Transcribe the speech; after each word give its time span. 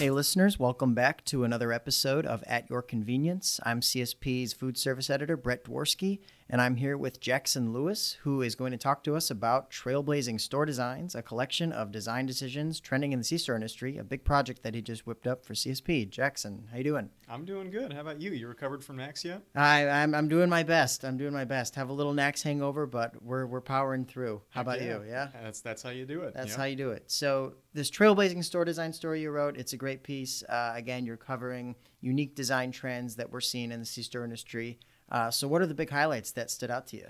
Hey, 0.00 0.08
listeners, 0.08 0.58
welcome 0.58 0.94
back 0.94 1.26
to 1.26 1.44
another 1.44 1.74
episode 1.74 2.24
of 2.24 2.42
At 2.46 2.70
Your 2.70 2.80
Convenience. 2.80 3.60
I'm 3.66 3.82
CSP's 3.82 4.54
food 4.54 4.78
service 4.78 5.10
editor, 5.10 5.36
Brett 5.36 5.64
Dworsky, 5.64 6.20
and 6.50 6.60
I'm 6.60 6.74
here 6.74 6.96
with 6.96 7.20
Jackson 7.20 7.72
Lewis, 7.72 8.18
who 8.22 8.42
is 8.42 8.56
going 8.56 8.72
to 8.72 8.76
talk 8.76 9.04
to 9.04 9.14
us 9.14 9.30
about 9.30 9.70
Trailblazing 9.70 10.40
Store 10.40 10.66
Designs, 10.66 11.14
a 11.14 11.22
collection 11.22 11.70
of 11.70 11.92
design 11.92 12.26
decisions 12.26 12.80
trending 12.80 13.12
in 13.12 13.20
the 13.20 13.24
C-store 13.24 13.54
industry, 13.54 13.96
a 13.96 14.02
big 14.02 14.24
project 14.24 14.64
that 14.64 14.74
he 14.74 14.82
just 14.82 15.06
whipped 15.06 15.28
up 15.28 15.44
for 15.44 15.54
CSP. 15.54 16.10
Jackson, 16.10 16.66
how 16.72 16.78
you 16.78 16.84
doing? 16.84 17.10
I'm 17.28 17.44
doing 17.44 17.70
good. 17.70 17.92
How 17.92 18.00
about 18.00 18.20
you? 18.20 18.32
You 18.32 18.48
recovered 18.48 18.82
from 18.84 18.96
NACS 18.96 19.22
yet? 19.22 19.42
I, 19.54 19.88
I'm, 19.88 20.12
I'm 20.12 20.26
doing 20.26 20.50
my 20.50 20.64
best. 20.64 21.04
I'm 21.04 21.16
doing 21.16 21.32
my 21.32 21.44
best. 21.44 21.76
Have 21.76 21.88
a 21.88 21.92
little 21.92 22.12
NACS 22.12 22.42
hangover, 22.42 22.84
but 22.84 23.22
we're, 23.22 23.46
we're 23.46 23.60
powering 23.60 24.04
through. 24.04 24.42
How 24.50 24.60
Heck 24.60 24.66
about 24.66 24.80
yeah. 24.80 24.98
you? 24.98 25.04
Yeah? 25.08 25.28
That's 25.40 25.60
that's 25.60 25.82
how 25.82 25.90
you 25.90 26.04
do 26.04 26.22
it. 26.22 26.34
That's 26.34 26.50
yeah. 26.50 26.56
how 26.56 26.64
you 26.64 26.74
do 26.74 26.90
it. 26.90 27.04
So 27.06 27.54
this 27.74 27.90
trailblazing 27.92 28.42
store 28.42 28.64
design 28.64 28.92
story 28.92 29.20
you 29.20 29.30
wrote, 29.30 29.56
it's 29.56 29.72
a 29.72 29.76
great 29.76 30.02
piece. 30.02 30.42
Uh, 30.48 30.72
again, 30.74 31.06
you're 31.06 31.16
covering 31.16 31.76
unique 32.00 32.34
design 32.34 32.72
trends 32.72 33.14
that 33.16 33.30
we're 33.30 33.40
seeing 33.40 33.70
in 33.70 33.78
the 33.78 33.86
C-store 33.86 34.24
industry. 34.24 34.80
Uh, 35.10 35.30
so 35.30 35.48
what 35.48 35.60
are 35.60 35.66
the 35.66 35.74
big 35.74 35.90
highlights 35.90 36.30
that 36.32 36.50
stood 36.50 36.70
out 36.70 36.86
to 36.88 36.96
you? 36.96 37.06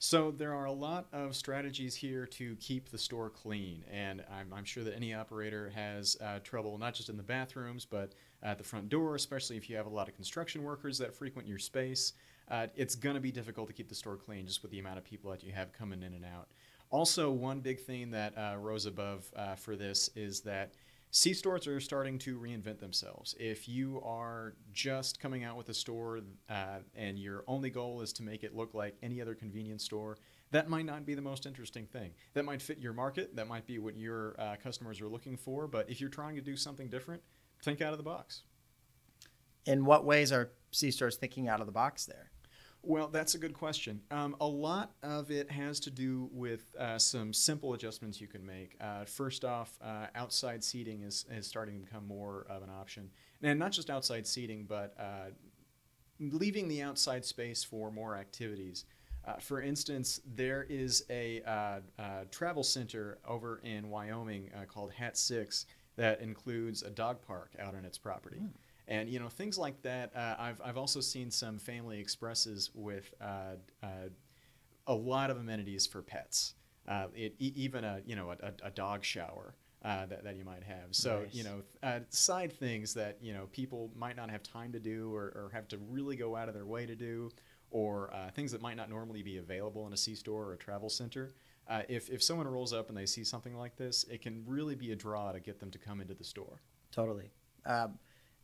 So 0.00 0.30
there 0.30 0.54
are 0.54 0.66
a 0.66 0.72
lot 0.72 1.06
of 1.12 1.34
strategies 1.34 1.96
here 1.96 2.24
to 2.26 2.54
keep 2.60 2.88
the 2.88 2.98
store 2.98 3.30
clean, 3.30 3.82
and 3.90 4.22
I'm, 4.32 4.52
I'm 4.54 4.64
sure 4.64 4.84
that 4.84 4.94
any 4.94 5.12
operator 5.12 5.72
has 5.74 6.16
uh, 6.20 6.38
trouble 6.44 6.78
not 6.78 6.94
just 6.94 7.08
in 7.08 7.16
the 7.16 7.22
bathrooms, 7.24 7.84
but 7.84 8.12
at 8.44 8.58
the 8.58 8.64
front 8.64 8.90
door, 8.90 9.16
especially 9.16 9.56
if 9.56 9.68
you 9.68 9.76
have 9.76 9.86
a 9.86 9.90
lot 9.90 10.08
of 10.08 10.14
construction 10.14 10.62
workers 10.62 10.98
that 10.98 11.12
frequent 11.12 11.48
your 11.48 11.58
space. 11.58 12.12
Uh, 12.48 12.68
it's 12.76 12.94
going 12.94 13.16
to 13.16 13.20
be 13.20 13.32
difficult 13.32 13.66
to 13.66 13.72
keep 13.72 13.88
the 13.88 13.94
store 13.94 14.16
clean 14.16 14.46
just 14.46 14.62
with 14.62 14.70
the 14.70 14.78
amount 14.78 14.98
of 14.98 15.04
people 15.04 15.32
that 15.32 15.42
you 15.42 15.50
have 15.50 15.72
coming 15.72 16.02
in 16.04 16.14
and 16.14 16.24
out. 16.24 16.48
Also, 16.90 17.30
one 17.30 17.58
big 17.60 17.80
thing 17.80 18.10
that 18.10 18.32
uh, 18.38 18.56
rose 18.56 18.86
above 18.86 19.30
uh, 19.36 19.56
for 19.56 19.74
this 19.74 20.10
is 20.14 20.40
that 20.40 20.72
C 21.10 21.32
stores 21.32 21.66
are 21.66 21.80
starting 21.80 22.18
to 22.18 22.38
reinvent 22.38 22.80
themselves. 22.80 23.34
If 23.40 23.66
you 23.66 24.00
are 24.04 24.54
just 24.72 25.20
coming 25.20 25.42
out 25.42 25.56
with 25.56 25.68
a 25.70 25.74
store 25.74 26.20
uh, 26.50 26.78
and 26.94 27.18
your 27.18 27.44
only 27.46 27.70
goal 27.70 28.02
is 28.02 28.12
to 28.14 28.22
make 28.22 28.44
it 28.44 28.54
look 28.54 28.74
like 28.74 28.96
any 29.02 29.22
other 29.22 29.34
convenience 29.34 29.84
store, 29.84 30.18
that 30.50 30.68
might 30.68 30.84
not 30.84 31.06
be 31.06 31.14
the 31.14 31.22
most 31.22 31.46
interesting 31.46 31.86
thing. 31.86 32.12
That 32.34 32.44
might 32.44 32.60
fit 32.60 32.78
your 32.78 32.92
market, 32.92 33.36
that 33.36 33.48
might 33.48 33.66
be 33.66 33.78
what 33.78 33.96
your 33.96 34.34
uh, 34.38 34.56
customers 34.62 35.00
are 35.00 35.08
looking 35.08 35.36
for, 35.36 35.66
but 35.66 35.88
if 35.88 36.00
you're 36.00 36.10
trying 36.10 36.36
to 36.36 36.42
do 36.42 36.56
something 36.56 36.88
different, 36.88 37.22
think 37.62 37.80
out 37.80 37.92
of 37.92 37.98
the 37.98 38.04
box. 38.04 38.42
In 39.64 39.84
what 39.84 40.04
ways 40.04 40.30
are 40.30 40.52
C-stores 40.70 41.16
thinking 41.16 41.48
out 41.48 41.60
of 41.60 41.66
the 41.66 41.72
box 41.72 42.04
there? 42.04 42.30
Well, 42.82 43.08
that's 43.08 43.34
a 43.34 43.38
good 43.38 43.54
question. 43.54 44.00
Um, 44.10 44.36
a 44.40 44.46
lot 44.46 44.92
of 45.02 45.30
it 45.30 45.50
has 45.50 45.80
to 45.80 45.90
do 45.90 46.30
with 46.32 46.74
uh, 46.78 46.98
some 46.98 47.32
simple 47.32 47.74
adjustments 47.74 48.20
you 48.20 48.28
can 48.28 48.46
make. 48.46 48.76
Uh, 48.80 49.04
first 49.04 49.44
off, 49.44 49.76
uh, 49.82 50.06
outside 50.14 50.62
seating 50.62 51.02
is, 51.02 51.26
is 51.30 51.46
starting 51.46 51.80
to 51.80 51.84
become 51.84 52.06
more 52.06 52.46
of 52.48 52.62
an 52.62 52.70
option. 52.70 53.10
And 53.42 53.58
not 53.58 53.72
just 53.72 53.90
outside 53.90 54.26
seating, 54.26 54.64
but 54.66 54.94
uh, 54.98 55.30
leaving 56.20 56.68
the 56.68 56.82
outside 56.82 57.24
space 57.24 57.62
for 57.62 57.90
more 57.90 58.16
activities. 58.16 58.84
Uh, 59.26 59.34
for 59.34 59.60
instance, 59.60 60.20
there 60.24 60.64
is 60.70 61.04
a 61.10 61.42
uh, 61.42 61.80
travel 62.30 62.62
center 62.62 63.18
over 63.26 63.60
in 63.64 63.90
Wyoming 63.90 64.50
called 64.68 64.92
Hat 64.92 65.18
Six 65.18 65.66
that 65.96 66.20
includes 66.20 66.82
a 66.82 66.90
dog 66.90 67.20
park 67.20 67.50
out 67.60 67.74
on 67.74 67.84
its 67.84 67.98
property. 67.98 68.40
And 68.88 69.08
you 69.08 69.20
know 69.20 69.28
things 69.28 69.58
like 69.58 69.82
that. 69.82 70.16
Uh, 70.16 70.34
I've 70.38 70.60
I've 70.64 70.78
also 70.78 71.00
seen 71.00 71.30
some 71.30 71.58
family 71.58 72.00
expresses 72.00 72.70
with 72.74 73.12
uh, 73.20 73.56
uh, 73.82 74.08
a 74.86 74.94
lot 74.94 75.30
of 75.30 75.36
amenities 75.36 75.86
for 75.86 76.02
pets. 76.02 76.54
Uh, 76.88 77.08
it, 77.14 77.34
e- 77.38 77.52
even 77.54 77.84
a 77.84 78.00
you 78.06 78.16
know 78.16 78.30
a, 78.30 78.52
a 78.66 78.70
dog 78.70 79.04
shower 79.04 79.54
uh, 79.84 80.06
that, 80.06 80.24
that 80.24 80.36
you 80.36 80.44
might 80.44 80.62
have. 80.62 80.86
So 80.90 81.20
Nice. 81.20 81.34
you 81.34 81.44
know 81.44 81.62
uh, 81.82 82.00
side 82.08 82.52
things 82.52 82.94
that 82.94 83.18
you 83.20 83.34
know 83.34 83.46
people 83.52 83.90
might 83.94 84.16
not 84.16 84.30
have 84.30 84.42
time 84.42 84.72
to 84.72 84.80
do 84.80 85.14
or, 85.14 85.24
or 85.36 85.50
have 85.52 85.68
to 85.68 85.78
really 85.90 86.16
go 86.16 86.34
out 86.34 86.48
of 86.48 86.54
their 86.54 86.66
way 86.66 86.86
to 86.86 86.96
do, 86.96 87.30
or 87.70 88.12
uh, 88.14 88.30
things 88.30 88.50
that 88.52 88.62
might 88.62 88.78
not 88.78 88.88
normally 88.88 89.22
be 89.22 89.36
available 89.36 89.86
in 89.86 89.92
a 89.92 89.96
C 89.98 90.14
store 90.14 90.46
or 90.46 90.52
a 90.54 90.58
travel 90.58 90.88
center. 90.88 91.34
Uh, 91.68 91.82
if 91.90 92.08
if 92.08 92.22
someone 92.22 92.48
rolls 92.48 92.72
up 92.72 92.88
and 92.88 92.96
they 92.96 93.04
see 93.04 93.22
something 93.22 93.54
like 93.54 93.76
this, 93.76 94.04
it 94.10 94.22
can 94.22 94.42
really 94.46 94.74
be 94.74 94.92
a 94.92 94.96
draw 94.96 95.30
to 95.32 95.40
get 95.40 95.60
them 95.60 95.70
to 95.70 95.78
come 95.78 96.00
into 96.00 96.14
the 96.14 96.24
store. 96.24 96.62
Totally. 96.90 97.30
Um, 97.66 97.98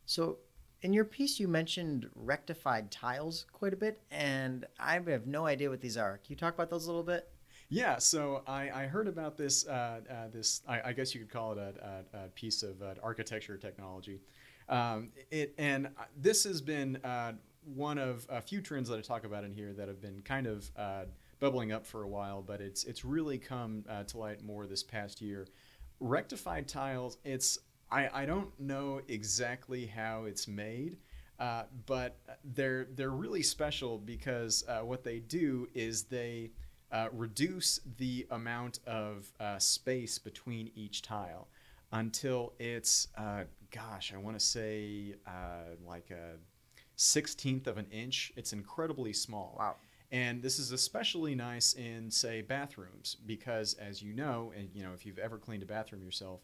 so, 0.05 0.37
in 0.81 0.93
your 0.93 1.05
piece, 1.05 1.39
you 1.39 1.47
mentioned 1.47 2.09
rectified 2.15 2.91
tiles 2.91 3.45
quite 3.51 3.73
a 3.73 3.77
bit, 3.77 4.01
and 4.11 4.65
I 4.79 4.93
have 4.93 5.25
no 5.25 5.45
idea 5.47 5.69
what 5.69 5.81
these 5.81 5.97
are. 5.97 6.17
Can 6.17 6.25
you 6.29 6.35
talk 6.35 6.53
about 6.53 6.69
those 6.69 6.85
a 6.85 6.89
little 6.89 7.03
bit? 7.03 7.27
Yeah, 7.69 7.97
so 7.97 8.43
I, 8.45 8.69
I 8.69 8.85
heard 8.85 9.07
about 9.07 9.37
this. 9.37 9.65
Uh, 9.67 10.01
uh, 10.09 10.27
this 10.31 10.61
I, 10.67 10.89
I 10.89 10.93
guess 10.93 11.13
you 11.15 11.21
could 11.21 11.31
call 11.31 11.53
it 11.53 11.57
a, 11.57 12.05
a, 12.13 12.25
a 12.25 12.27
piece 12.29 12.61
of 12.61 12.81
uh, 12.81 12.93
architecture 13.01 13.57
technology. 13.57 14.21
Um, 14.69 15.09
it 15.31 15.53
and 15.57 15.87
uh, 15.87 16.03
this 16.15 16.43
has 16.43 16.61
been 16.61 16.97
uh, 16.97 17.33
one 17.63 17.97
of 17.97 18.25
a 18.29 18.41
few 18.41 18.61
trends 18.61 18.89
that 18.89 18.97
I 18.99 19.01
talk 19.01 19.25
about 19.25 19.43
in 19.43 19.53
here 19.53 19.73
that 19.73 19.87
have 19.87 20.01
been 20.01 20.21
kind 20.21 20.45
of 20.45 20.69
uh, 20.77 21.05
bubbling 21.39 21.71
up 21.71 21.85
for 21.85 22.03
a 22.03 22.07
while, 22.07 22.43
but 22.43 22.61
it's 22.61 22.83
it's 22.83 23.03
really 23.03 23.37
come 23.37 23.83
to 24.07 24.17
light 24.17 24.43
more 24.43 24.67
this 24.67 24.83
past 24.83 25.21
year. 25.21 25.47
Rectified 25.99 26.67
tiles. 26.67 27.17
It's 27.23 27.57
I, 27.91 28.09
I 28.21 28.25
don't 28.25 28.57
know 28.59 29.01
exactly 29.07 29.85
how 29.85 30.25
it's 30.25 30.47
made. 30.47 30.97
Uh, 31.37 31.63
but 31.85 32.17
they're 32.53 32.85
they're 32.95 33.09
really 33.09 33.43
special 33.43 33.97
because 33.97 34.63
uh, 34.69 34.79
what 34.79 35.03
they 35.03 35.19
do 35.19 35.67
is 35.73 36.03
they 36.03 36.49
uh, 36.93 37.09
reduce 37.11 37.81
the 37.97 38.25
amount 38.31 38.79
of 38.87 39.33
uh, 39.41 39.59
space 39.59 40.17
between 40.17 40.71
each 40.75 41.01
tile 41.01 41.49
until 41.91 42.53
it's, 42.57 43.09
uh, 43.17 43.43
gosh, 43.69 44.13
I 44.13 44.17
want 44.17 44.39
to 44.39 44.45
say 44.45 45.15
uh, 45.27 45.75
like 45.85 46.09
a 46.09 46.37
sixteenth 46.95 47.67
of 47.67 47.77
an 47.77 47.87
inch. 47.91 48.31
It's 48.37 48.53
incredibly 48.53 49.11
small. 49.11 49.57
Wow. 49.59 49.75
And 50.13 50.41
this 50.41 50.57
is 50.57 50.71
especially 50.71 51.35
nice 51.35 51.73
in, 51.73 52.09
say, 52.09 52.43
bathrooms 52.43 53.17
because, 53.25 53.73
as 53.73 54.01
you 54.01 54.13
know, 54.13 54.53
and 54.55 54.69
you 54.73 54.83
know, 54.83 54.93
if 54.93 55.05
you've 55.05 55.19
ever 55.19 55.37
cleaned 55.37 55.63
a 55.63 55.65
bathroom 55.65 56.01
yourself, 56.01 56.39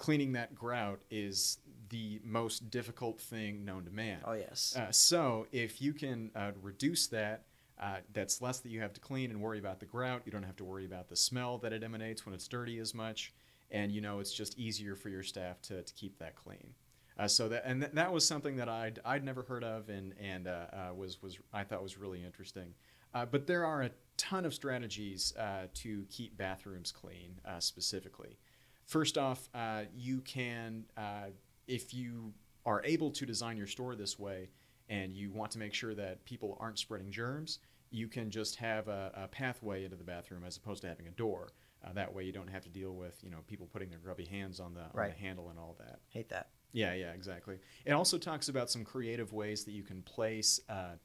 cleaning 0.00 0.32
that 0.32 0.54
grout 0.54 0.98
is 1.10 1.58
the 1.90 2.20
most 2.24 2.70
difficult 2.70 3.20
thing 3.20 3.64
known 3.64 3.84
to 3.84 3.90
man. 3.90 4.18
Oh 4.24 4.32
yes. 4.32 4.74
Uh, 4.76 4.90
so 4.90 5.46
if 5.52 5.80
you 5.82 5.92
can 5.92 6.30
uh, 6.34 6.52
reduce 6.62 7.06
that, 7.08 7.44
uh, 7.78 7.96
that's 8.12 8.40
less 8.40 8.60
that 8.60 8.70
you 8.70 8.80
have 8.80 8.94
to 8.94 9.00
clean 9.00 9.30
and 9.30 9.40
worry 9.40 9.58
about 9.58 9.78
the 9.78 9.86
grout. 9.86 10.22
You 10.24 10.32
don't 10.32 10.42
have 10.42 10.56
to 10.56 10.64
worry 10.64 10.86
about 10.86 11.08
the 11.08 11.16
smell 11.16 11.58
that 11.58 11.72
it 11.72 11.84
emanates 11.84 12.24
when 12.24 12.34
it's 12.34 12.48
dirty 12.48 12.78
as 12.78 12.94
much, 12.94 13.32
and 13.70 13.92
you 13.92 14.00
know 14.00 14.20
it's 14.20 14.32
just 14.32 14.58
easier 14.58 14.96
for 14.96 15.10
your 15.10 15.22
staff 15.22 15.60
to, 15.62 15.82
to 15.82 15.94
keep 15.94 16.18
that 16.18 16.34
clean. 16.34 16.74
Uh, 17.18 17.28
so 17.28 17.48
that 17.50 17.62
and 17.66 17.82
th- 17.82 17.92
that 17.92 18.10
was 18.10 18.26
something 18.26 18.56
that 18.56 18.68
I'd, 18.68 19.00
I'd 19.04 19.24
never 19.24 19.42
heard 19.42 19.64
of 19.64 19.90
and 19.90 20.14
and 20.18 20.48
uh, 20.48 20.66
uh, 20.72 20.94
was 20.94 21.22
was 21.22 21.38
I 21.52 21.64
thought 21.64 21.82
was 21.82 21.98
really 21.98 22.24
interesting. 22.24 22.72
Uh, 23.12 23.26
but 23.26 23.46
there 23.46 23.66
are 23.66 23.82
a 23.82 23.90
ton 24.16 24.44
of 24.44 24.54
strategies 24.54 25.34
uh, 25.36 25.66
to 25.74 26.06
keep 26.10 26.36
bathrooms 26.38 26.92
clean 26.92 27.40
uh, 27.44 27.58
specifically. 27.58 28.38
First 28.90 29.16
off, 29.16 29.48
uh, 29.54 29.82
you 29.96 30.20
can, 30.22 30.84
uh, 30.96 31.26
if 31.68 31.94
you 31.94 32.34
are 32.66 32.82
able 32.84 33.12
to 33.12 33.24
design 33.24 33.56
your 33.56 33.68
store 33.68 33.94
this 33.94 34.18
way 34.18 34.48
and 34.88 35.12
you 35.12 35.30
want 35.30 35.52
to 35.52 35.60
make 35.60 35.72
sure 35.74 35.94
that 35.94 36.24
people 36.24 36.58
aren't 36.58 36.76
spreading 36.76 37.08
germs, 37.08 37.60
you 37.92 38.08
can 38.08 38.32
just 38.32 38.56
have 38.56 38.88
a, 38.88 39.12
a 39.14 39.28
pathway 39.28 39.84
into 39.84 39.94
the 39.94 40.02
bathroom 40.02 40.42
as 40.44 40.56
opposed 40.56 40.82
to 40.82 40.88
having 40.88 41.06
a 41.06 41.12
door. 41.12 41.52
Uh, 41.84 41.92
that 41.92 42.12
way 42.12 42.24
you 42.24 42.32
don't 42.32 42.50
have 42.50 42.64
to 42.64 42.68
deal 42.68 42.96
with 42.96 43.16
you 43.22 43.30
know 43.30 43.38
people 43.46 43.68
putting 43.72 43.90
their 43.90 44.00
grubby 44.00 44.24
hands 44.24 44.58
on 44.58 44.74
the, 44.74 44.82
on 44.82 45.06
the 45.06 45.14
handle 45.24 45.50
and 45.50 45.58
all 45.60 45.76
that. 45.78 46.00
Hate 46.08 46.28
that. 46.30 46.48
Yeah, 46.72 46.92
yeah, 46.94 47.12
exactly. 47.12 47.60
It 47.84 47.92
also 47.92 48.18
talks 48.18 48.48
about 48.48 48.72
some 48.72 48.82
creative 48.82 49.32
ways 49.32 49.62
that 49.66 49.72
you 49.72 49.84
can 49.84 50.02
place 50.02 50.58
uh, 50.68 50.96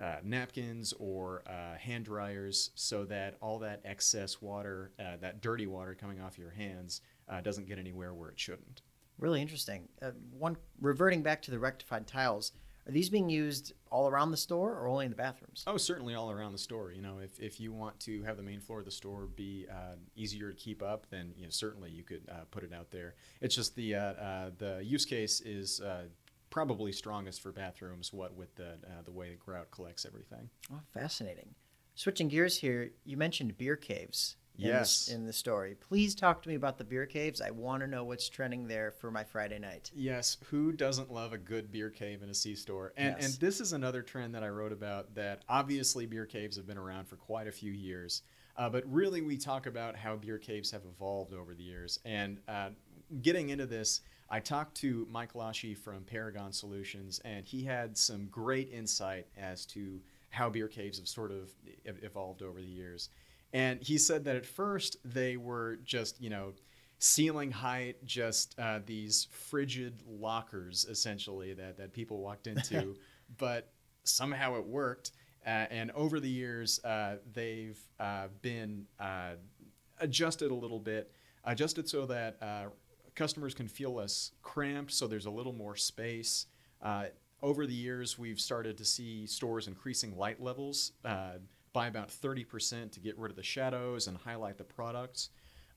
uh, 0.00 0.16
napkins 0.22 0.92
or 0.98 1.42
uh, 1.46 1.76
hand 1.78 2.04
dryers 2.04 2.70
so 2.74 3.04
that 3.04 3.36
all 3.40 3.58
that 3.58 3.80
excess 3.84 4.40
water, 4.42 4.92
uh, 4.98 5.16
that 5.20 5.40
dirty 5.40 5.66
water 5.66 5.94
coming 5.94 6.20
off 6.20 6.38
your 6.38 6.50
hands, 6.50 7.00
uh, 7.28 7.40
doesn't 7.40 7.66
get 7.66 7.78
anywhere 7.78 8.14
where 8.14 8.30
it 8.30 8.38
shouldn't. 8.38 8.82
Really 9.18 9.40
interesting. 9.40 9.88
Uh, 10.02 10.10
one 10.38 10.56
reverting 10.80 11.22
back 11.22 11.40
to 11.42 11.50
the 11.50 11.58
rectified 11.58 12.06
tiles, 12.06 12.52
are 12.86 12.92
these 12.92 13.10
being 13.10 13.28
used 13.28 13.72
all 13.90 14.08
around 14.08 14.30
the 14.30 14.36
store 14.36 14.72
or 14.74 14.86
only 14.86 15.06
in 15.06 15.10
the 15.10 15.16
bathrooms? 15.16 15.64
Oh, 15.66 15.76
certainly 15.76 16.14
all 16.14 16.30
around 16.30 16.52
the 16.52 16.58
store. 16.58 16.92
You 16.92 17.02
know, 17.02 17.18
if, 17.18 17.40
if 17.40 17.58
you 17.58 17.72
want 17.72 17.98
to 18.00 18.22
have 18.22 18.36
the 18.36 18.44
main 18.44 18.60
floor 18.60 18.78
of 18.78 18.84
the 18.84 18.92
store 18.92 19.26
be 19.26 19.66
uh, 19.70 19.96
easier 20.14 20.50
to 20.50 20.56
keep 20.56 20.82
up, 20.82 21.06
then 21.10 21.32
you 21.36 21.44
know 21.44 21.50
certainly 21.50 21.90
you 21.90 22.04
could 22.04 22.22
uh, 22.30 22.44
put 22.50 22.62
it 22.62 22.72
out 22.72 22.90
there. 22.90 23.14
It's 23.40 23.56
just 23.56 23.74
the 23.74 23.96
uh, 23.96 24.00
uh, 24.00 24.50
the 24.58 24.80
use 24.84 25.04
case 25.04 25.40
is 25.40 25.80
uh, 25.80 26.04
probably 26.50 26.92
strongest 26.92 27.40
for 27.40 27.50
bathrooms. 27.50 28.12
What 28.12 28.34
with 28.36 28.54
the 28.54 28.74
uh, 28.74 29.02
the 29.04 29.10
way 29.10 29.30
the 29.30 29.36
grout 29.36 29.70
collects 29.72 30.06
everything. 30.06 30.48
Oh, 30.72 30.80
fascinating. 30.94 31.54
Switching 31.96 32.28
gears 32.28 32.58
here, 32.58 32.90
you 33.04 33.16
mentioned 33.16 33.56
beer 33.58 33.74
caves. 33.74 34.36
In 34.58 34.66
Yes. 34.66 35.08
In 35.08 35.26
the 35.26 35.32
story, 35.32 35.74
please 35.74 36.14
talk 36.14 36.42
to 36.42 36.48
me 36.48 36.54
about 36.54 36.78
the 36.78 36.84
beer 36.84 37.06
caves. 37.06 37.40
I 37.40 37.50
want 37.50 37.82
to 37.82 37.86
know 37.86 38.04
what's 38.04 38.28
trending 38.28 38.66
there 38.66 38.90
for 38.90 39.10
my 39.10 39.22
Friday 39.24 39.58
night. 39.58 39.90
Yes, 39.94 40.38
who 40.50 40.72
doesn't 40.72 41.12
love 41.12 41.32
a 41.32 41.38
good 41.38 41.70
beer 41.70 41.90
cave 41.90 42.22
in 42.22 42.30
a 42.30 42.34
C 42.34 42.54
store? 42.54 42.92
And 42.96 43.16
Yes. 43.18 43.24
and 43.24 43.40
this 43.40 43.60
is 43.60 43.72
another 43.72 44.02
trend 44.02 44.34
that 44.34 44.42
I 44.42 44.48
wrote 44.48 44.72
about 44.72 45.14
that 45.14 45.44
obviously 45.48 46.06
beer 46.06 46.26
caves 46.26 46.56
have 46.56 46.66
been 46.66 46.78
around 46.78 47.06
for 47.06 47.16
quite 47.16 47.46
a 47.46 47.52
few 47.52 47.72
years. 47.72 48.22
Uh, 48.56 48.70
but 48.70 48.90
really, 48.90 49.20
we 49.20 49.36
talk 49.36 49.66
about 49.66 49.96
how 49.96 50.16
beer 50.16 50.38
caves 50.38 50.70
have 50.70 50.84
evolved 50.86 51.34
over 51.34 51.54
the 51.54 51.62
years. 51.62 52.00
And 52.06 52.40
uh, 52.48 52.70
getting 53.20 53.50
into 53.50 53.66
this, 53.66 54.00
I 54.30 54.40
talked 54.40 54.76
to 54.78 55.06
Mike 55.10 55.34
Lawshe 55.34 55.76
from 55.76 56.04
Paragon 56.04 56.52
Solutions, 56.52 57.20
and 57.24 57.44
he 57.44 57.64
had 57.64 57.98
some 57.98 58.26
great 58.28 58.72
insight 58.72 59.26
as 59.36 59.66
to 59.66 60.00
how 60.30 60.48
beer 60.48 60.68
caves 60.68 60.98
have 60.98 61.06
sort 61.06 61.30
of 61.30 61.50
evolved 61.84 62.42
over 62.42 62.60
the 62.60 62.66
years. 62.66 63.10
And 63.52 63.82
he 63.82 63.98
said 63.98 64.24
that 64.24 64.36
at 64.36 64.46
first 64.46 64.96
they 65.04 65.36
were 65.36 65.78
just, 65.84 66.20
you 66.20 66.30
know, 66.30 66.52
ceiling 66.98 67.50
height, 67.50 68.04
just 68.04 68.58
uh, 68.58 68.80
these 68.84 69.28
frigid 69.30 70.02
lockers 70.06 70.86
essentially 70.88 71.52
that, 71.54 71.76
that 71.76 71.92
people 71.92 72.18
walked 72.18 72.46
into, 72.46 72.96
but 73.38 73.72
somehow 74.04 74.56
it 74.56 74.64
worked. 74.66 75.12
Uh, 75.46 75.66
and 75.70 75.90
over 75.92 76.18
the 76.18 76.28
years, 76.28 76.82
uh, 76.84 77.16
they've 77.32 77.78
uh, 78.00 78.26
been 78.42 78.84
uh, 78.98 79.32
adjusted 80.00 80.50
a 80.50 80.54
little 80.54 80.80
bit, 80.80 81.12
adjusted 81.44 81.88
so 81.88 82.04
that 82.06 82.36
uh, 82.42 82.64
customers 83.14 83.54
can 83.54 83.68
feel 83.68 83.94
less 83.94 84.32
cramped, 84.42 84.92
so 84.92 85.06
there's 85.06 85.26
a 85.26 85.30
little 85.30 85.52
more 85.52 85.76
space. 85.76 86.46
over 87.42 87.66
the 87.66 87.74
years, 87.74 88.18
we've 88.18 88.40
started 88.40 88.76
to 88.78 88.84
see 88.84 89.26
stores 89.26 89.68
increasing 89.68 90.16
light 90.16 90.42
levels 90.42 90.92
by 91.76 91.88
about 91.88 92.08
30% 92.08 92.90
to 92.90 93.00
get 93.00 93.18
rid 93.18 93.28
of 93.28 93.36
the 93.36 93.42
shadows 93.42 94.06
and 94.06 94.16
highlight 94.16 94.56
the 94.56 94.64
products. 94.64 95.28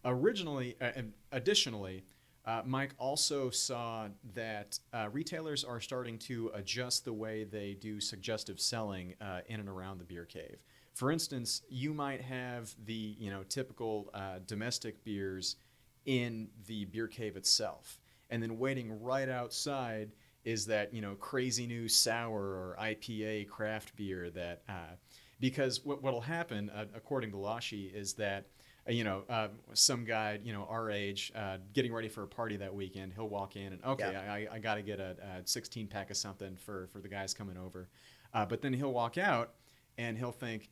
Originally, 0.05 0.77
uh, 0.79 0.93
additionally, 1.33 2.05
uh, 2.45 2.61
Mike 2.65 2.91
also 2.97 3.49
saw 3.49 4.07
that 4.33 4.79
uh, 4.93 5.09
retailers 5.11 5.65
are 5.65 5.81
starting 5.81 6.17
to 6.17 6.51
adjust 6.53 7.03
the 7.03 7.11
way 7.11 7.43
they 7.43 7.73
do 7.73 7.99
suggestive 7.99 8.61
selling 8.61 9.13
uh, 9.19 9.41
in 9.47 9.59
and 9.59 9.67
around 9.67 9.97
the 9.97 10.05
beer 10.05 10.23
cave. 10.23 10.63
For 10.93 11.11
instance, 11.11 11.63
you 11.67 11.93
might 11.93 12.21
have 12.21 12.73
the 12.85 13.17
you 13.19 13.29
know 13.29 13.43
typical 13.43 14.09
uh, 14.13 14.39
domestic 14.47 15.03
beers 15.03 15.57
in 16.05 16.47
the 16.65 16.85
beer 16.85 17.07
cave 17.07 17.35
itself, 17.35 17.99
and 18.29 18.41
then 18.41 18.57
waiting 18.57 19.01
right 19.01 19.27
outside 19.27 20.13
is 20.45 20.65
that 20.67 20.93
you 20.93 21.01
know 21.01 21.15
crazy 21.15 21.67
new 21.67 21.89
sour 21.89 22.39
or 22.39 22.77
IPA 22.81 23.49
craft 23.49 23.95
beer 23.97 24.29
that 24.29 24.61
uh, 24.69 24.95
because 25.39 25.83
what 25.85 26.01
will 26.01 26.21
happen, 26.21 26.69
uh, 26.69 26.85
according 26.95 27.31
to 27.31 27.37
Lawshe, 27.37 27.93
is 27.93 28.13
that 28.13 28.47
uh, 28.87 28.91
you 28.91 29.03
know 29.03 29.23
uh, 29.29 29.47
some 29.73 30.03
guy 30.03 30.39
you 30.43 30.53
know 30.53 30.67
our 30.69 30.91
age 30.91 31.31
uh, 31.35 31.57
getting 31.73 31.93
ready 31.93 32.09
for 32.09 32.23
a 32.23 32.27
party 32.27 32.57
that 32.57 32.73
weekend, 32.73 33.13
he'll 33.13 33.29
walk 33.29 33.55
in 33.55 33.73
and 33.73 33.83
okay, 33.83 34.11
yeah. 34.11 34.33
I, 34.33 34.47
I 34.55 34.59
got 34.59 34.75
to 34.75 34.81
get 34.81 34.99
a, 34.99 35.15
a, 35.39 35.47
16 35.47 35.87
pack 35.87 36.09
of 36.09 36.17
something 36.17 36.55
for 36.55 36.87
for 36.87 36.99
the 36.99 37.09
guys 37.09 37.33
coming 37.33 37.57
over, 37.57 37.89
uh, 38.33 38.45
but 38.45 38.61
then 38.61 38.73
he'll 38.73 38.93
walk 38.93 39.17
out 39.17 39.53
and 39.97 40.17
he'll 40.17 40.31
think, 40.31 40.69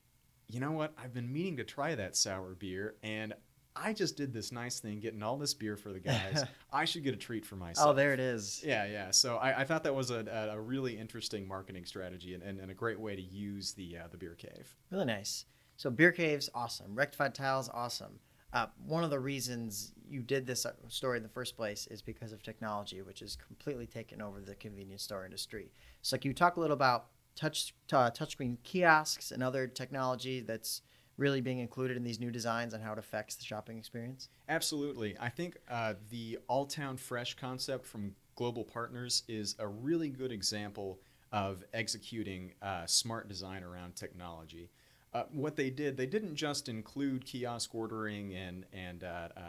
you 0.48 0.60
know 0.60 0.72
what, 0.72 0.94
I've 0.98 1.14
been 1.14 1.32
meaning 1.32 1.58
to 1.58 1.64
try 1.64 1.96
that 1.96 2.16
sour 2.16 2.56
beer 2.56 2.96
and 3.04 3.34
I 3.82 3.94
just 3.94 4.18
did 4.18 4.34
this 4.34 4.52
nice 4.52 4.80
thing, 4.80 5.00
getting 5.00 5.24
all 5.24 5.38
this 5.38 5.54
beer 5.54 5.78
for 5.78 5.92
the 5.92 6.00
guys. 6.00 6.44
I 6.74 6.86
should 6.86 7.04
get 7.04 7.14
a 7.14 7.18
treat 7.18 7.46
for 7.46 7.56
myself. 7.56 7.90
Oh, 7.90 7.94
there 7.94 8.14
it 8.14 8.20
is. 8.20 8.64
Yeah, 8.66 8.86
yeah. 8.86 9.12
So 9.12 9.38
I, 9.38 9.62
I 9.62 9.64
thought 9.64 9.84
that 9.84 9.96
was 9.96 10.12
a, 10.12 10.50
a, 10.52 10.60
really 10.60 10.98
interesting 10.98 11.48
marketing 11.48 11.86
strategy 11.86 12.34
and, 12.34 12.44
and, 12.44 12.60
and, 12.60 12.72
a 12.72 12.74
great 12.74 13.00
way 13.00 13.16
to 13.16 13.22
use 13.22 13.74
the 13.74 13.98
uh, 13.98 14.08
the 14.12 14.18
beer 14.18 14.36
cave. 14.36 14.76
Really 14.92 15.06
nice. 15.06 15.46
So 15.78 15.90
beer 15.90 16.12
cave's 16.12 16.50
awesome. 16.56 16.96
Rectified 16.96 17.36
tiles, 17.36 17.70
awesome. 17.74 18.20
Uh, 18.54 18.68
one 18.86 19.04
of 19.04 19.10
the 19.10 19.20
reasons 19.20 19.94
you 20.10 20.22
did 20.22 20.48
this 20.48 20.66
uh, 20.66 20.72
story 20.88 21.18
in 21.18 21.24
the 21.24 21.30
first 21.30 21.56
place 21.56 21.86
is 21.88 22.02
because 22.02 22.32
of 22.32 22.42
technology, 22.42 23.02
which 23.02 23.20
has 23.20 23.36
completely 23.36 23.86
taken 23.86 24.22
over 24.22 24.40
the 24.40 24.56
convenience 24.56 25.04
store 25.04 25.26
industry. 25.26 25.72
So, 26.02 26.18
can 26.18 26.30
you 26.30 26.34
talk 26.34 26.58
a 26.58 26.60
little 26.60 26.74
about 26.74 27.08
touch 27.36 27.74
uh, 27.94 28.10
touchscreen 28.10 28.58
kiosks 28.64 29.32
and 29.32 29.44
other 29.44 29.68
technology 29.68 30.40
that's 30.42 30.82
really 31.18 31.42
being 31.42 31.60
included 31.60 31.98
in 31.98 32.04
these 32.04 32.20
new 32.20 32.32
designs 32.32 32.74
and 32.74 32.84
how 32.84 32.94
it 32.94 33.00
affects 33.00 33.36
the 33.36 33.44
shopping 33.44 33.78
experience? 33.78 34.30
Absolutely. 34.50 35.16
I 35.20 35.30
think 35.30 35.58
uh, 35.70 35.96
the 36.10 36.38
Alltown 36.50 36.98
Fresh 36.98 37.36
concept 37.36 37.86
from 37.86 38.16
Global 38.36 38.64
Partners 38.64 39.24
is 39.28 39.56
a 39.60 39.68
really 39.68 40.10
good 40.10 40.32
example 40.32 41.00
of 41.32 41.64
executing 41.74 42.54
uh, 42.62 42.86
smart 42.86 43.28
design 43.28 43.64
around 43.64 43.96
technology. 43.96 44.70
Uh, 45.14 45.24
what 45.32 45.56
they 45.56 45.70
did, 45.70 45.98
they 45.98 46.06
didn't 46.06 46.36
just 46.36 46.70
include 46.70 47.26
kiosk 47.26 47.74
ordering 47.74 48.34
and 48.36 48.66
and 48.72 49.04
uh, 49.04 49.30
uh, 49.36 49.42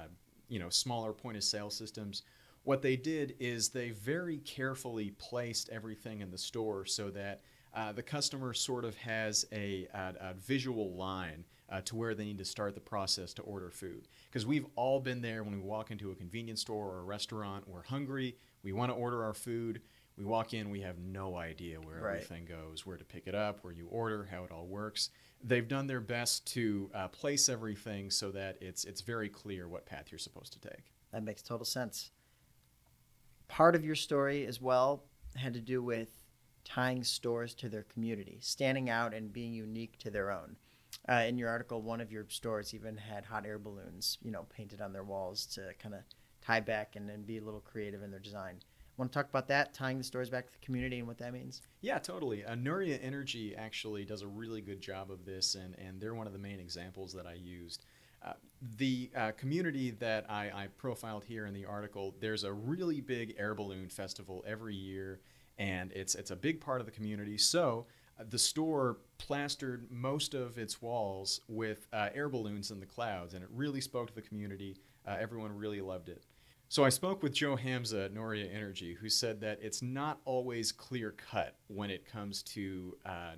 you 0.48 0.58
know 0.58 0.70
smaller 0.70 1.12
point 1.12 1.36
of 1.36 1.44
sale 1.44 1.70
systems. 1.70 2.22
What 2.64 2.82
they 2.82 2.96
did 2.96 3.34
is 3.38 3.68
they 3.68 3.90
very 3.90 4.38
carefully 4.38 5.10
placed 5.18 5.68
everything 5.68 6.20
in 6.20 6.30
the 6.30 6.38
store 6.38 6.84
so 6.84 7.10
that 7.10 7.42
uh, 7.74 7.92
the 7.92 8.02
customer 8.02 8.54
sort 8.54 8.84
of 8.84 8.96
has 8.96 9.46
a, 9.52 9.86
a, 9.94 10.30
a 10.30 10.34
visual 10.34 10.94
line 10.94 11.44
uh, 11.70 11.80
to 11.82 11.96
where 11.96 12.14
they 12.14 12.24
need 12.24 12.38
to 12.38 12.44
start 12.44 12.74
the 12.74 12.80
process 12.80 13.34
to 13.34 13.42
order 13.42 13.70
food. 13.70 14.08
Because 14.30 14.46
we've 14.46 14.66
all 14.74 15.00
been 15.00 15.20
there 15.20 15.42
when 15.42 15.54
we 15.54 15.60
walk 15.60 15.90
into 15.90 16.10
a 16.10 16.14
convenience 16.14 16.60
store 16.60 16.86
or 16.88 17.00
a 17.00 17.04
restaurant, 17.04 17.68
we're 17.68 17.82
hungry, 17.82 18.36
we 18.62 18.72
want 18.72 18.90
to 18.90 18.96
order 18.96 19.24
our 19.24 19.34
food. 19.34 19.80
We 20.16 20.24
walk 20.24 20.52
in, 20.52 20.70
we 20.70 20.80
have 20.80 20.98
no 20.98 21.36
idea 21.36 21.80
where 21.80 22.00
right. 22.00 22.14
everything 22.16 22.44
goes, 22.44 22.84
where 22.84 22.96
to 22.96 23.04
pick 23.04 23.28
it 23.28 23.36
up, 23.36 23.62
where 23.62 23.72
you 23.72 23.86
order, 23.86 24.26
how 24.28 24.42
it 24.42 24.50
all 24.50 24.66
works. 24.66 25.10
They've 25.44 25.68
done 25.68 25.86
their 25.86 26.00
best 26.00 26.44
to 26.54 26.90
uh, 26.92 27.06
place 27.06 27.48
everything 27.48 28.10
so 28.10 28.32
that 28.32 28.56
it's 28.60 28.82
it's 28.82 29.00
very 29.00 29.28
clear 29.28 29.68
what 29.68 29.86
path 29.86 30.06
you're 30.10 30.18
supposed 30.18 30.52
to 30.54 30.58
take. 30.58 30.90
That 31.12 31.22
makes 31.22 31.40
total 31.40 31.64
sense. 31.64 32.10
Part 33.46 33.76
of 33.76 33.84
your 33.84 33.94
story 33.94 34.44
as 34.44 34.60
well 34.60 35.04
had 35.36 35.54
to 35.54 35.60
do 35.60 35.80
with 35.80 36.17
tying 36.68 37.02
stores 37.02 37.54
to 37.54 37.68
their 37.68 37.84
community, 37.84 38.38
standing 38.40 38.90
out 38.90 39.14
and 39.14 39.32
being 39.32 39.54
unique 39.54 39.98
to 39.98 40.10
their 40.10 40.30
own. 40.30 40.56
Uh, 41.08 41.24
in 41.26 41.38
your 41.38 41.48
article, 41.48 41.80
one 41.80 42.00
of 42.00 42.12
your 42.12 42.26
stores 42.28 42.74
even 42.74 42.96
had 42.96 43.24
hot 43.24 43.46
air 43.46 43.58
balloons, 43.58 44.18
you 44.22 44.30
know, 44.30 44.46
painted 44.54 44.80
on 44.80 44.92
their 44.92 45.04
walls 45.04 45.46
to 45.46 45.72
kind 45.78 45.94
of 45.94 46.00
tie 46.42 46.60
back 46.60 46.96
and, 46.96 47.08
and 47.10 47.26
be 47.26 47.38
a 47.38 47.42
little 47.42 47.60
creative 47.60 48.02
in 48.02 48.10
their 48.10 48.20
design. 48.20 48.56
Want 48.98 49.12
to 49.12 49.16
talk 49.16 49.28
about 49.28 49.46
that, 49.48 49.72
tying 49.72 49.96
the 49.96 50.04
stores 50.04 50.28
back 50.28 50.46
to 50.46 50.52
the 50.52 50.64
community 50.64 50.98
and 50.98 51.06
what 51.06 51.18
that 51.18 51.32
means? 51.32 51.62
Yeah, 51.80 51.98
totally. 51.98 52.44
Uh, 52.44 52.56
Nouria 52.56 52.98
Energy 53.00 53.54
actually 53.56 54.04
does 54.04 54.22
a 54.22 54.26
really 54.26 54.60
good 54.60 54.80
job 54.80 55.10
of 55.10 55.24
this, 55.24 55.54
and, 55.54 55.76
and 55.78 56.00
they're 56.00 56.16
one 56.16 56.26
of 56.26 56.32
the 56.32 56.38
main 56.38 56.58
examples 56.58 57.12
that 57.12 57.26
I 57.26 57.34
used. 57.34 57.84
Uh, 58.22 58.32
the 58.76 59.08
uh, 59.16 59.30
community 59.36 59.92
that 59.92 60.28
I, 60.28 60.50
I, 60.52 60.66
profiled 60.76 61.22
here 61.22 61.46
in 61.46 61.54
the 61.54 61.64
article, 61.64 62.16
there's 62.18 62.42
a 62.42 62.52
really 62.52 63.00
big 63.00 63.36
air 63.38 63.54
balloon 63.54 63.88
festival 63.88 64.44
every 64.44 64.74
year, 64.74 65.20
and 65.58 65.92
it's 65.92 66.14
it's 66.14 66.30
a 66.30 66.36
big 66.36 66.60
part 66.60 66.80
of 66.80 66.86
the 66.86 66.92
community. 66.92 67.38
So 67.38 67.86
the 68.30 68.38
store 68.38 68.98
plastered 69.18 69.86
most 69.90 70.34
of 70.34 70.58
its 70.58 70.82
walls 70.82 71.40
with 71.48 71.86
uh, 71.92 72.08
air 72.14 72.28
balloons 72.28 72.70
in 72.70 72.80
the 72.80 72.86
clouds, 72.86 73.34
and 73.34 73.42
it 73.42 73.50
really 73.52 73.80
spoke 73.80 74.08
to 74.08 74.14
the 74.14 74.22
community. 74.22 74.76
Uh, 75.06 75.16
everyone 75.20 75.56
really 75.56 75.80
loved 75.80 76.08
it. 76.08 76.24
So 76.68 76.84
I 76.84 76.90
spoke 76.90 77.22
with 77.22 77.32
Joe 77.32 77.56
Hamza 77.56 78.04
at 78.04 78.14
Nouria 78.14 78.54
Energy, 78.54 78.92
who 78.94 79.08
said 79.08 79.40
that 79.40 79.58
it's 79.62 79.80
not 79.80 80.20
always 80.24 80.70
clear 80.70 81.12
cut 81.12 81.56
when 81.68 81.90
it 81.90 82.04
comes 82.04 82.42
to 82.42 82.96
uh, 83.06 83.36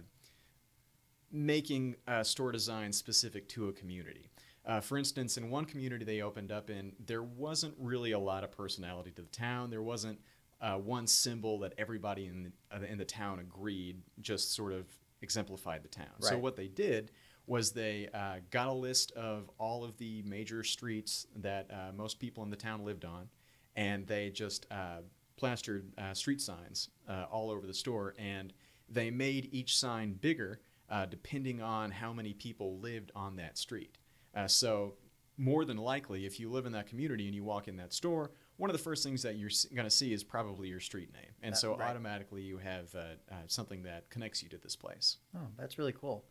making 1.30 1.94
store 2.22 2.50
design 2.50 2.92
specific 2.92 3.48
to 3.50 3.68
a 3.68 3.72
community. 3.72 4.30
Uh, 4.66 4.80
for 4.80 4.98
instance, 4.98 5.36
in 5.36 5.48
one 5.48 5.64
community 5.64 6.04
they 6.04 6.22
opened 6.22 6.52
up 6.52 6.70
in, 6.70 6.92
there 7.06 7.22
wasn't 7.22 7.74
really 7.78 8.12
a 8.12 8.18
lot 8.18 8.44
of 8.44 8.50
personality 8.50 9.10
to 9.12 9.22
the 9.22 9.28
town. 9.28 9.70
There 9.70 9.82
wasn't 9.82 10.18
uh, 10.60 10.76
one 10.76 11.06
symbol 11.06 11.58
that 11.60 11.74
everybody 11.78 12.26
in 12.26 12.44
the, 12.44 12.76
uh, 12.76 12.80
in 12.82 12.98
the 12.98 13.04
town 13.04 13.38
agreed 13.38 14.02
just 14.20 14.54
sort 14.54 14.72
of 14.72 14.86
exemplified 15.22 15.82
the 15.82 15.88
town. 15.88 16.06
Right. 16.20 16.30
So 16.30 16.38
what 16.38 16.56
they 16.56 16.68
did 16.68 17.12
was 17.46 17.72
they 17.72 18.08
uh, 18.14 18.36
got 18.50 18.68
a 18.68 18.72
list 18.72 19.12
of 19.12 19.50
all 19.58 19.84
of 19.84 19.96
the 19.96 20.22
major 20.22 20.62
streets 20.62 21.26
that 21.36 21.68
uh, 21.70 21.92
most 21.96 22.20
people 22.20 22.44
in 22.44 22.50
the 22.50 22.56
town 22.56 22.84
lived 22.84 23.04
on, 23.04 23.28
and 23.74 24.06
they 24.06 24.30
just 24.30 24.66
uh, 24.70 24.98
plastered 25.36 25.90
uh, 25.98 26.14
street 26.14 26.40
signs 26.40 26.90
all 27.30 27.50
over 27.50 27.66
the 27.66 27.74
store, 27.74 28.14
and 28.18 28.52
they 28.88 29.10
made 29.10 29.48
each 29.52 29.76
sign 29.76 30.12
bigger 30.12 30.60
depending 31.08 31.62
on 31.62 31.90
how 31.90 32.12
many 32.12 32.34
people 32.34 32.78
lived 32.78 33.10
on 33.14 33.36
that 33.36 33.56
street. 33.56 33.98
so 34.46 34.94
more 35.36 35.64
than 35.64 35.78
likely, 35.78 36.26
if 36.26 36.38
you 36.38 36.50
live 36.50 36.66
in 36.66 36.72
that 36.72 36.86
community 36.86 37.26
and 37.26 37.34
you 37.34 37.42
walk 37.42 37.66
in 37.66 37.76
that 37.76 37.92
store, 37.92 38.30
one 38.60 38.68
of 38.68 38.76
the 38.76 38.82
first 38.82 39.02
things 39.02 39.22
that 39.22 39.36
you're 39.36 39.48
going 39.74 39.88
to 39.88 39.90
see 39.90 40.12
is 40.12 40.22
probably 40.22 40.68
your 40.68 40.80
street 40.80 41.10
name. 41.14 41.32
And 41.42 41.56
so 41.56 41.70
right. 41.76 41.88
automatically 41.88 42.42
you 42.42 42.58
have 42.58 42.94
uh, 42.94 42.98
uh, 43.30 43.34
something 43.46 43.84
that 43.84 44.10
connects 44.10 44.42
you 44.42 44.50
to 44.50 44.58
this 44.58 44.76
place. 44.76 45.16
Oh, 45.34 45.46
that's 45.58 45.78
really 45.78 45.94
cool. 45.94 46.26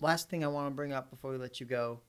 Last 0.00 0.30
thing 0.30 0.44
I 0.44 0.46
want 0.46 0.68
to 0.68 0.70
bring 0.70 0.92
up 0.92 1.10
before 1.10 1.32
we 1.32 1.38
let 1.38 1.58
you 1.58 1.66
go 1.66 2.02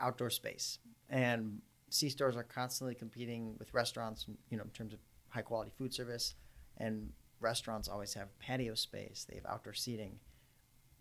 outdoor 0.00 0.30
space. 0.30 0.78
And 1.10 1.60
C 1.90 2.08
stores 2.08 2.36
are 2.36 2.42
constantly 2.42 2.94
competing 2.94 3.54
with 3.58 3.74
restaurants, 3.74 4.24
you 4.48 4.56
know, 4.56 4.64
in 4.64 4.70
terms 4.70 4.94
of 4.94 5.00
high 5.28 5.42
quality 5.42 5.70
food 5.76 5.92
service. 5.92 6.34
And 6.78 7.10
restaurants 7.40 7.86
always 7.86 8.14
have 8.14 8.28
patio 8.38 8.74
space, 8.74 9.26
they 9.28 9.36
have 9.36 9.44
outdoor 9.44 9.74
seating. 9.74 10.20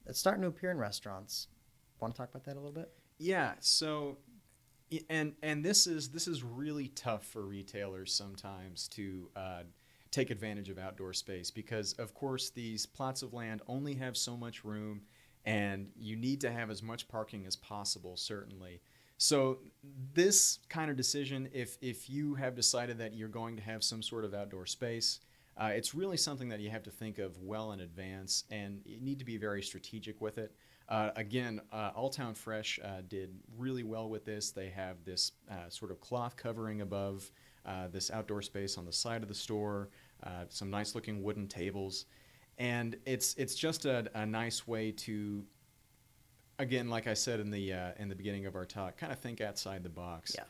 That's 0.06 0.20
starting 0.20 0.42
to 0.42 0.50
appear 0.50 0.72
in 0.72 0.78
restaurants. 0.78 1.48
Want 2.02 2.14
to 2.14 2.18
talk 2.18 2.30
about 2.30 2.44
that 2.44 2.56
a 2.56 2.60
little 2.60 2.74
bit? 2.74 2.92
Yeah. 3.20 3.54
So 3.62 4.18
and 5.10 5.34
and 5.44 5.64
this 5.64 5.88
is 5.88 6.10
this 6.10 6.28
is 6.28 6.44
really 6.44 6.88
tough 6.90 7.26
for 7.26 7.44
retailers 7.44 8.14
sometimes 8.14 8.88
to 8.90 9.30
uh, 9.36 9.64
take 10.12 10.30
advantage 10.30 10.70
of 10.70 10.78
outdoor 10.78 11.14
space 11.14 11.52
because 11.52 11.94
of 11.94 12.14
course 12.14 12.50
these 12.50 12.86
plots 12.86 13.22
of 13.22 13.34
land 13.34 13.62
only 13.68 13.94
have 13.96 14.16
so 14.16 14.38
much 14.38 14.64
room 14.64 15.02
and 15.46 15.90
you 15.98 16.16
need 16.16 16.42
to 16.42 16.52
have 16.52 16.70
as 16.70 16.82
much 16.84 17.08
parking 17.08 17.46
as 17.46 17.56
possible 17.56 18.16
certainly 18.18 18.82
So 19.18 19.60
this 20.14 20.60
kind 20.70 20.92
of 20.92 20.98
decision, 20.98 21.50
if 21.54 21.78
if 21.82 22.10
you 22.10 22.36
have 22.36 22.56
decided 22.56 23.00
that 23.00 23.16
you're 23.16 23.28
going 23.28 23.56
to 23.58 23.64
have 23.64 23.84
some 23.84 24.04
sort 24.04 24.26
of 24.26 24.34
outdoor 24.34 24.66
space, 24.68 25.20
uh, 25.58 25.72
it's 25.74 25.96
really 25.96 26.18
something 26.18 26.50
that 26.50 26.60
you 26.60 26.70
have 26.70 26.84
to 26.84 26.92
think 26.92 27.18
of 27.18 27.38
well 27.42 27.72
in 27.72 27.80
advance, 27.80 28.44
and 28.52 28.82
you 28.86 29.00
need 29.02 29.20
to 29.20 29.26
be 29.26 29.38
very 29.38 29.64
strategic 29.64 30.22
with 30.22 30.38
it. 30.38 30.56
Uh, 30.90 31.12
again, 31.18 31.60
uh, 31.74 31.92
Alltown 31.92 32.36
Fresh 32.36 32.80
uh, 32.84 33.02
did 33.10 33.30
really 33.58 33.84
well 33.84 34.08
with 34.08 34.24
this. 34.24 34.52
They 34.52 34.70
have 34.70 35.04
this 35.04 35.34
uh, 35.52 35.70
sort 35.70 35.92
of 35.92 36.00
cloth 36.00 36.38
covering 36.38 36.82
above 36.82 37.30
uh, 37.66 37.90
this 37.90 38.10
outdoor 38.10 38.42
space 38.42 38.78
on 38.78 38.86
the 38.86 38.94
side 38.94 39.22
of 39.22 39.28
the 39.28 39.36
store, 39.36 39.90
uh, 40.24 40.46
some 40.48 40.70
nice 40.70 40.96
looking 40.96 41.22
wooden 41.22 41.48
tables, 41.48 42.06
and 42.58 42.96
it's 43.06 43.34
it's 43.36 43.56
just 43.56 43.86
a, 43.86 44.10
a 44.14 44.26
nice 44.26 44.66
way 44.66 44.92
to, 44.92 45.44
again, 46.58 46.90
like 46.90 47.06
I 47.06 47.14
said 47.14 47.42
in 47.42 47.52
the 47.52 47.72
in 48.00 48.08
the 48.08 48.16
beginning 48.16 48.46
of 48.46 48.56
our 48.56 48.66
talk, 48.66 48.96
kind 48.96 49.12
of 49.12 49.20
think 49.20 49.42
outside 49.42 49.84
the 49.84 49.90
box. 49.90 50.36
Yeah. 50.36 50.46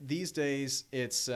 These 0.00 0.32
days, 0.32 0.84
it's 0.90 1.30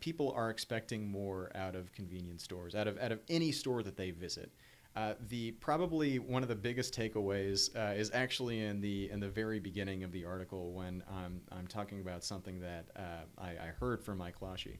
people 0.00 0.32
are 0.34 0.48
expecting 0.48 1.06
more 1.06 1.52
out 1.54 1.76
of 1.76 1.92
convenience 1.92 2.42
stores, 2.42 2.74
out 2.74 2.88
of 2.88 2.98
out 2.98 3.12
of 3.12 3.20
any 3.28 3.52
store 3.52 3.82
that 3.82 3.98
they 3.98 4.10
visit. 4.10 4.50
Uh, 4.96 5.14
the 5.28 5.50
probably 5.52 6.20
one 6.20 6.42
of 6.44 6.48
the 6.48 6.54
biggest 6.54 6.96
takeaways 6.96 7.74
uh, 7.76 7.94
is 7.94 8.12
actually 8.14 8.60
in 8.60 8.80
the 8.80 9.10
in 9.10 9.18
the 9.18 9.28
very 9.28 9.58
beginning 9.58 10.04
of 10.04 10.12
the 10.12 10.24
article 10.24 10.72
when 10.72 11.02
I'm, 11.10 11.40
I'm 11.50 11.66
talking 11.66 12.00
about 12.00 12.22
something 12.22 12.60
that 12.60 12.86
uh, 12.94 13.24
I, 13.36 13.48
I, 13.50 13.66
heard 13.80 14.04
from 14.04 14.18
Mike 14.18 14.38
Lawshe. 14.40 14.78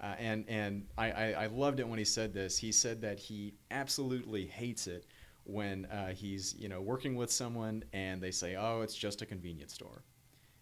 Uh, 0.00 0.14
and 0.16 0.44
and 0.46 0.86
I, 0.96 1.10
I, 1.10 1.30
I, 1.32 1.46
loved 1.46 1.80
it 1.80 1.88
when 1.88 1.98
he 1.98 2.04
said 2.04 2.32
this. 2.32 2.56
He 2.56 2.70
said 2.70 3.00
that 3.00 3.18
he 3.18 3.54
absolutely 3.72 4.46
hates 4.46 4.86
it 4.86 5.06
when 5.42 5.86
uh, 5.86 6.12
he's 6.12 6.54
you 6.56 6.68
know 6.68 6.80
working 6.80 7.16
with 7.16 7.32
someone 7.32 7.82
and 7.92 8.22
they 8.22 8.30
say, 8.30 8.54
"Oh, 8.54 8.82
it's 8.82 8.94
just 8.94 9.22
a 9.22 9.26
convenience 9.26 9.74
store," 9.74 10.04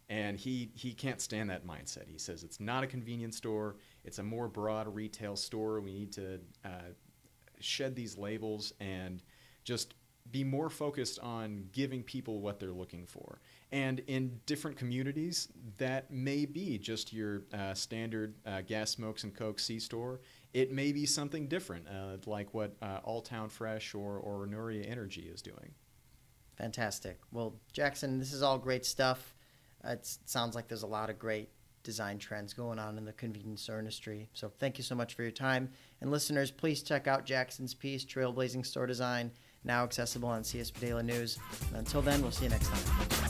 and 0.09 0.38
he 0.38 0.71
he 0.75 0.95
can't 0.95 1.21
stand 1.21 1.50
that 1.50 1.67
mindset. 1.67 2.09
He 2.09 2.17
says 2.17 2.45
it's 2.45 2.61
not 2.61 2.83
a 2.83 2.87
convenience 2.87 3.37
store; 3.37 3.76
it's 4.05 4.21
a 4.21 4.23
more 4.23 4.49
broad 4.49 4.95
retail 4.95 5.37
store. 5.37 5.83
We 5.83 5.93
need 5.93 6.12
to 6.12 6.41
shed 7.61 7.95
these 7.95 8.17
labels 8.17 8.73
and 8.81 9.23
just 9.65 9.95
be 10.31 10.45
more 10.45 10.69
focused 10.69 11.19
on 11.21 11.69
giving 11.73 12.03
people 12.03 12.41
what 12.41 12.59
they're 12.59 12.73
looking 12.73 13.07
for. 13.07 13.41
And 13.73 14.01
in 14.01 14.41
different 14.47 14.77
communities, 14.77 15.49
that 15.79 16.11
may 16.11 16.47
be 16.47 16.79
just 16.79 17.13
your 17.13 17.43
uh, 17.53 17.75
standard 17.75 18.35
uh, 18.45 18.63
gas, 18.63 18.91
smokes, 18.91 19.25
and 19.25 19.35
Coke 19.35 19.61
C 19.61 19.79
store. 19.79 20.21
It 20.55 20.73
may 20.73 20.93
be 20.93 21.07
something 21.07 21.49
different, 21.49 21.87
uh, 21.89 22.17
like 22.27 22.55
what 22.55 22.77
uh, 22.81 23.01
Alltown 23.01 23.51
Fresh 23.51 23.95
or, 23.95 24.19
or 24.19 24.47
Nouria 24.47 24.89
Energy 24.89 25.23
is 25.33 25.43
doing. 25.43 25.75
Fantastic. 26.57 27.21
Well, 27.31 27.57
Jackson, 27.73 28.19
this 28.19 28.33
is 28.33 28.43
all 28.43 28.59
great 28.59 28.87
stuff. 28.87 29.35
it 29.85 30.07
sounds 30.25 30.55
like 30.55 30.69
there's 30.69 30.83
a 30.83 30.87
lot 30.87 31.11
of 31.11 31.19
great 31.19 31.51
design 31.87 32.19
trends 32.19 32.52
going 32.52 32.78
on 32.78 32.99
in 32.99 33.05
the 33.07 33.12
convenience 33.12 33.62
store 33.62 33.78
industry. 33.78 34.28
So 34.35 34.52
thank 34.59 34.76
you 34.76 34.85
so 34.85 34.95
much 34.95 35.14
for 35.14 35.23
your 35.23 35.31
time. 35.31 35.71
And 36.02 36.11
listeners, 36.11 36.50
please 36.50 36.83
check 36.83 37.07
out 37.07 37.25
Jackson's 37.25 37.73
piece, 37.73 38.05
Trailblazing 38.05 38.66
Store 38.66 38.87
Design, 38.87 39.31
now 39.64 39.85
accessible 39.85 40.28
on 40.28 40.43
CSP 40.43 40.81
Daily 40.81 41.05
News. 41.05 41.38
And 41.69 41.78
until 41.78 42.02
then, 42.02 42.21
we'll 42.21 42.33
see 42.33 42.45
you 42.45 42.50
next 42.50 42.69
time. 42.69 43.25